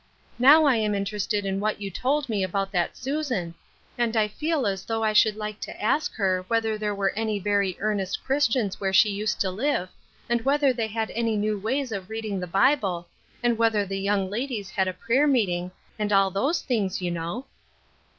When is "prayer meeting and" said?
14.93-16.11